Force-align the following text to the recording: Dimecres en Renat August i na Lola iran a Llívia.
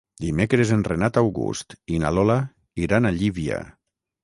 Dimecres 0.23 0.71
en 0.75 0.85
Renat 0.87 1.19
August 1.21 1.77
i 1.97 2.01
na 2.05 2.13
Lola 2.19 2.39
iran 2.89 3.09
a 3.09 3.15
Llívia. 3.21 3.63